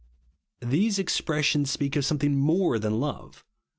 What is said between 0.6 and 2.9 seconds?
These expressions speak of something more